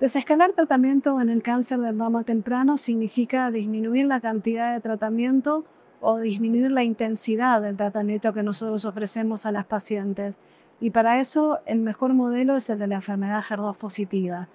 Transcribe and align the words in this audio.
Desescalar 0.00 0.52
tratamiento 0.52 1.20
en 1.20 1.28
el 1.28 1.42
cáncer 1.42 1.78
de 1.80 1.92
mama 1.92 2.24
temprano 2.24 2.78
significa 2.78 3.50
disminuir 3.50 4.06
la 4.06 4.22
cantidad 4.22 4.72
de 4.72 4.80
tratamiento 4.80 5.66
o 6.00 6.18
disminuir 6.18 6.70
la 6.70 6.82
intensidad 6.82 7.60
del 7.60 7.76
tratamiento 7.76 8.32
que 8.32 8.42
nosotros 8.42 8.86
ofrecemos 8.86 9.44
a 9.44 9.52
las 9.52 9.66
pacientes. 9.66 10.38
Y 10.80 10.88
para 10.88 11.20
eso 11.20 11.60
el 11.66 11.80
mejor 11.80 12.14
modelo 12.14 12.56
es 12.56 12.70
el 12.70 12.78
de 12.78 12.86
la 12.86 12.94
enfermedad 12.94 13.42
HER2 13.42 13.76
positiva. 13.76 14.48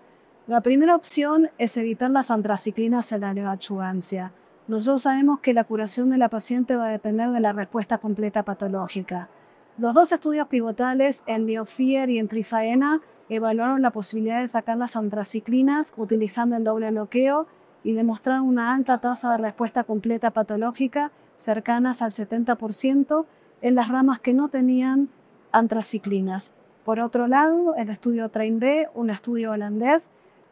La 0.48 0.62
primera 0.62 0.96
opción 0.96 1.52
es 1.60 1.78
evitar 1.78 2.10
las 2.10 2.32
antraciclinas 2.32 3.12
en 3.12 3.22
la 3.22 3.36
neoadjuvancia. 3.36 4.34
Nosotros 4.68 5.04
sabemos 5.04 5.42
que 5.42 5.54
la 5.54 5.66
curación 5.66 6.10
de 6.10 6.18
la 6.18 6.30
paciente 6.30 6.76
va 6.76 6.88
a 6.88 6.92
depender 6.92 7.30
de 7.30 7.40
la 7.40 7.54
respuesta 7.54 8.00
completa 8.00 8.42
patológica. 8.42 9.30
Los 9.78 9.94
dos 9.94 10.12
estudios 10.12 10.48
pivotales 10.48 11.22
en 11.28 11.46
Biofier 11.46 12.10
y 12.10 12.18
en 12.18 12.30
Trifaena 12.30 13.02
evaluaron 13.30 13.82
la 13.82 13.92
posibilidad 13.92 14.42
de 14.42 14.48
sacar 14.48 14.78
las 14.78 14.96
antraciclinas 14.96 15.94
utilizando 15.98 16.56
el 16.56 16.64
doble 16.64 16.92
bloqueo 16.92 17.48
y 17.84 17.94
demostraron 17.94 18.48
una 18.48 18.74
alta 18.74 19.00
tasa 19.00 19.32
de 19.32 19.38
respuesta 19.38 19.84
completa 19.84 20.32
patológica 20.32 21.12
cercanas 21.38 22.02
al 22.02 22.12
70% 22.12 23.26
en 23.62 23.76
las 23.76 23.90
ramas 23.90 24.20
que 24.20 24.34
no 24.34 24.50
tenían 24.50 25.10
antraciclinas. 25.52 26.52
Por 26.84 27.00
otro 27.00 27.28
lado, 27.28 27.76
el 27.76 27.90
estudio 27.90 28.30
Train 28.30 28.60
B, 28.60 28.90
un 28.94 29.10
estudio 29.10 29.52
holandés, 29.52 30.12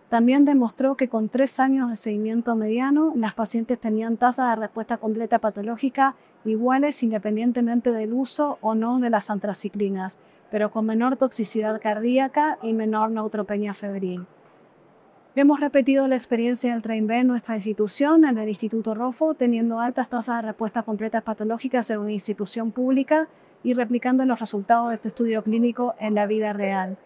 también 0.09 0.45
demostró 0.45 0.95
que 0.95 1.09
con 1.09 1.29
tres 1.29 1.59
años 1.59 1.89
de 1.89 1.95
seguimiento 1.95 2.55
mediano, 2.55 3.13
las 3.15 3.33
pacientes 3.33 3.79
tenían 3.79 4.17
tasas 4.17 4.55
de 4.55 4.61
respuesta 4.61 4.97
completa 4.97 5.39
patológica 5.39 6.15
iguales 6.45 7.01
independientemente 7.03 7.91
del 7.91 8.13
uso 8.13 8.57
o 8.61 8.75
no 8.75 8.99
de 8.99 9.09
las 9.09 9.29
antraciclinas, 9.29 10.19
pero 10.51 10.71
con 10.71 10.85
menor 10.85 11.17
toxicidad 11.17 11.81
cardíaca 11.81 12.59
y 12.61 12.73
menor 12.73 13.11
neutropenia 13.11 13.73
febril. 13.73 14.27
Hemos 15.35 15.59
repetido 15.59 16.07
la 16.07 16.15
experiencia 16.15 16.73
del 16.73 16.83
Train 16.83 17.07
B 17.07 17.17
en 17.17 17.27
nuestra 17.27 17.55
institución, 17.55 18.23
en 18.23 18.37
el 18.37 18.49
Instituto 18.49 18.93
ROFO, 18.93 19.33
teniendo 19.33 19.79
altas 19.79 20.07
tasas 20.07 20.37
de 20.37 20.49
respuesta 20.49 20.83
completas 20.83 21.23
patológicas 21.23 21.89
en 21.89 21.97
una 21.99 22.11
institución 22.11 22.71
pública 22.71 23.27
y 23.63 23.73
replicando 23.73 24.23
los 24.27 24.39
resultados 24.39 24.89
de 24.89 24.95
este 24.95 25.07
estudio 25.07 25.43
clínico 25.43 25.95
en 25.99 26.13
la 26.13 26.27
vida 26.27 26.53
real. 26.53 26.99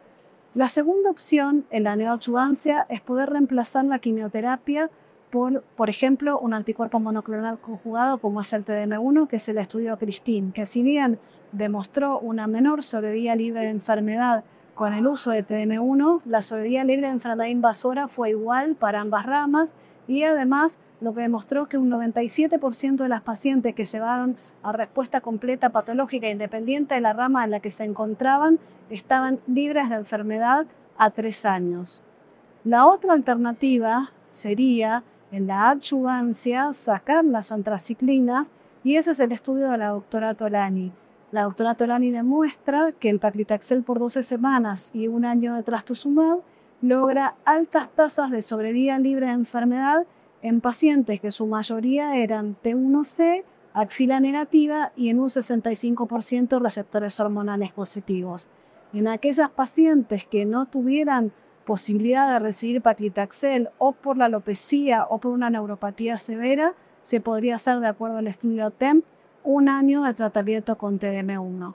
La 0.58 0.70
segunda 0.70 1.12
opción 1.12 1.68
en 1.70 1.84
la 1.84 1.96
neoadjuvancia 1.96 2.88
es 2.90 3.00
poder 3.00 3.30
reemplazar 3.30 3.86
la 3.86 4.00
quimioterapia 4.00 4.90
por, 5.30 5.62
por 5.62 5.88
ejemplo, 5.88 6.40
un 6.40 6.56
anticuerpo 6.56 7.00
monoclonal 7.00 7.60
conjugado 7.60 8.18
como 8.18 8.42
es 8.42 8.52
el 8.54 8.66
TDM1, 8.66 9.28
que 9.28 9.36
es 9.36 9.48
el 9.50 9.60
estudio 9.60 10.00
Christine, 10.00 10.54
que 10.54 10.66
si 10.66 10.82
bien 10.82 11.20
demostró 11.52 12.18
una 12.18 12.48
menor 12.48 12.84
sobrevida 12.84 13.36
libre 13.36 13.62
de 13.62 13.70
enfermedad 13.70 14.46
con 14.74 14.96
el 14.96 15.06
uso 15.06 15.30
de 15.30 15.46
TDM1, 15.46 16.22
la 16.26 16.42
sobrevida 16.42 16.84
libre 16.84 17.06
de 17.06 17.14
enfermedad 17.14 17.50
invasora 17.50 18.08
fue 18.08 18.32
igual 18.32 18.74
para 18.74 19.02
ambas 19.02 19.28
ramas 19.28 19.76
y 20.08 20.24
además 20.24 20.80
lo 21.02 21.14
que 21.14 21.22
demostró 21.22 21.68
que 21.68 21.78
un 21.78 21.92
97% 21.92 22.96
de 22.98 23.10
las 23.10 23.22
pacientes 23.22 23.76
que 23.76 23.86
llevaron 23.86 24.38
a 24.64 24.72
respuesta 24.72 25.22
completa 25.22 25.70
patológica 25.70 26.30
independiente 26.30 26.96
de 26.96 27.02
la 27.02 27.14
rama 27.14 27.44
en 27.44 27.52
la 27.52 27.60
que 27.60 27.72
se 27.72 27.84
encontraban 27.84 28.60
estaban 28.90 29.40
libres 29.48 29.90
de 29.90 29.96
enfermedad 29.96 30.66
a 30.98 31.10
tres 31.12 31.46
años. 31.46 32.02
La 32.64 32.88
otra 32.88 33.14
alternativa 33.14 34.12
sería 34.28 35.04
en 35.32 35.48
la 35.48 35.70
adjuvancia 35.70 36.74
sacar 36.74 37.24
las 37.26 37.52
antraciclinas 37.52 38.52
y 38.84 38.96
ese 38.96 39.12
es 39.12 39.20
el 39.20 39.32
estudio 39.32 39.70
de 39.70 39.78
la 39.78 39.90
doctora 39.90 40.34
Tolani. 40.34 40.92
La 41.32 41.44
doctora 41.44 41.76
Tolani 41.76 42.12
demuestra 42.12 42.94
que 42.94 43.10
el 43.10 43.20
paclitaxel 43.20 43.84
por 43.84 44.00
12 44.00 44.24
semanas 44.24 44.92
y 44.94 45.08
un 45.08 45.26
año 45.26 45.56
de 45.56 45.64
trastuzumab 45.64 46.40
logra 46.82 47.36
altas 47.46 47.90
tasas 47.96 48.32
de 48.32 48.42
sobrevida 48.42 49.00
libre 49.00 49.28
de 49.28 49.34
enfermedad 49.34 50.06
en 50.42 50.62
pacientes 50.62 51.20
que 51.20 51.32
su 51.32 51.48
mayoría 51.48 52.16
eran 52.16 52.56
T1C, 52.64 53.44
axila 53.74 54.20
negativa 54.20 54.92
y 54.96 55.10
en 55.10 55.20
un 55.20 55.30
65% 55.30 56.62
receptores 56.62 57.20
hormonales 57.20 57.72
positivos. 57.72 58.50
En 58.94 59.08
aquellas 59.08 59.50
pacientes 59.50 60.26
que 60.26 60.46
no 60.46 60.66
tuvieran 60.66 61.32
posibilidad 61.66 62.32
de 62.32 62.40
recibir 62.40 62.82
paclitaxel 62.82 63.70
o 63.78 63.92
por 63.92 64.18
la 64.18 64.26
alopecia 64.26 65.06
o 65.10 65.20
por 65.20 65.32
una 65.32 65.50
neuropatía 65.50 66.18
severa, 66.18 66.74
se 67.02 67.20
podría 67.20 67.56
hacer, 67.56 67.80
de 67.80 67.88
acuerdo 67.88 68.18
al 68.18 68.28
estudio 68.28 68.72
TEMP, 68.72 69.04
un 69.44 69.70
año 69.70 70.04
de 70.04 70.14
tratamiento 70.14 70.78
con 70.78 71.00
TDM1. 71.00 71.74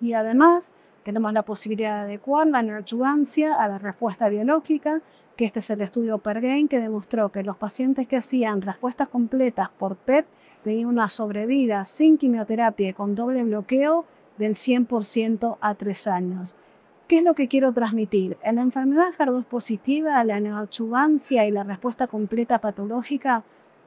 Y 0.00 0.12
además, 0.12 0.72
tenemos 1.08 1.32
la 1.32 1.42
posibilidad 1.42 1.94
de 1.94 2.10
adecuar 2.10 2.48
la 2.48 2.60
neoadjuvancia 2.60 3.54
a 3.54 3.66
la 3.66 3.78
respuesta 3.78 4.28
biológica, 4.28 5.00
que 5.36 5.46
este 5.46 5.60
es 5.60 5.70
el 5.70 5.80
estudio 5.80 6.18
PERGAIN 6.18 6.68
que 6.68 6.80
demostró 6.80 7.32
que 7.32 7.42
los 7.42 7.56
pacientes 7.56 8.06
que 8.06 8.18
hacían 8.18 8.60
respuestas 8.60 9.08
completas 9.08 9.70
por 9.70 9.96
PET 9.96 10.26
tenían 10.62 10.90
una 10.90 11.08
sobrevida 11.08 11.86
sin 11.86 12.18
quimioterapia 12.18 12.90
y 12.90 12.92
con 12.92 13.14
doble 13.14 13.42
bloqueo 13.42 14.04
del 14.36 14.54
100% 14.54 15.56
a 15.58 15.74
tres 15.76 16.06
años. 16.06 16.56
¿Qué 17.06 17.20
es 17.20 17.24
lo 17.24 17.32
que 17.32 17.48
quiero 17.48 17.72
transmitir? 17.72 18.36
En 18.42 18.56
la 18.56 18.60
enfermedad 18.60 19.14
HER2 19.18 19.46
positiva, 19.46 20.22
la 20.24 20.40
neoadjuvancia 20.40 21.46
y 21.46 21.50
la 21.50 21.64
respuesta 21.64 22.06
completa 22.06 22.58
patológica 22.58 23.44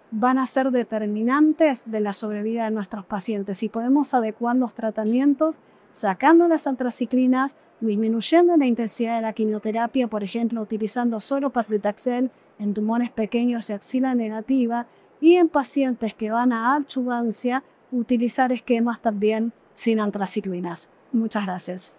van 0.10 0.40
a 0.40 0.48
ser 0.48 0.72
determinantes 0.72 1.84
de 1.86 2.00
la 2.00 2.14
sobrevida 2.14 2.64
de 2.64 2.72
nuestros 2.72 3.06
pacientes 3.06 3.62
y 3.62 3.70
podemos 3.70 4.16
adecuar 4.16 4.56
los 4.56 4.74
tratamientos 4.74 5.60
sacando 5.92 6.48
las 6.48 6.68
antraciclinas, 6.68 7.56
disminuyendo 7.80 8.56
la 8.58 8.66
intensidad 8.66 9.16
de 9.16 9.22
la 9.24 9.34
quimioterapia, 9.34 10.08
por 10.08 10.24
ejemplo, 10.24 10.62
utilizando 10.62 11.20
solo 11.20 11.50
paclitaxel 11.50 12.32
en 12.60 12.74
tumores 12.74 13.10
pequeños 13.10 13.70
y 13.70 13.74
axila 13.74 14.16
negativa, 14.16 14.88
y 15.20 15.36
en 15.36 15.50
pacientes 15.50 16.14
que 16.14 16.32
van 16.32 16.52
a 16.52 16.76
adjuvancia, 16.76 17.64
utilizar 17.92 18.52
esquemas 18.52 19.02
también 19.02 19.54
sin 19.74 20.00
antraciclinas. 20.00 20.90
Muchas 21.12 21.46
gracias. 21.46 21.94